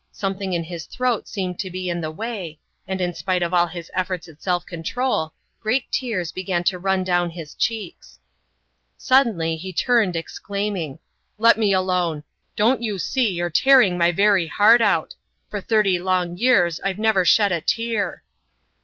Something 0.11 0.53
in 0.53 0.63
his 0.63 0.87
throat 0.87 1.27
seemed 1.27 1.59
to 1.59 1.69
be 1.69 1.87
in 1.87 2.01
the 2.01 2.09
way, 2.09 2.57
and 2.87 2.99
in 2.99 3.13
spite 3.13 3.43
of 3.43 3.53
all 3.53 3.67
his 3.67 3.91
efforts 3.93 4.27
at 4.27 4.41
self 4.41 4.65
control, 4.65 5.31
great 5.59 5.91
tears 5.91 6.31
began 6.31 6.63
to 6.63 6.79
run 6.79 7.03
down 7.03 7.29
his 7.29 7.53
cheeks. 7.53 8.17
Suddenly 8.97 9.57
he 9.57 9.71
turned 9.71 10.15
exclaiming, 10.15 10.97
"Let 11.37 11.55
me 11.59 11.71
alone! 11.71 12.23
Don't 12.55 12.81
you 12.81 12.97
see 12.97 13.29
you're 13.29 13.51
tearing 13.51 13.95
my 13.95 14.11
very 14.11 14.47
heart 14.47 14.81
out! 14.81 15.13
For 15.51 15.61
thirty 15.61 15.99
long 15.99 16.35
years 16.35 16.79
I've 16.83 16.97
never 16.97 17.23
shed 17.23 17.51
a 17.51 17.61
tear." 17.61 18.23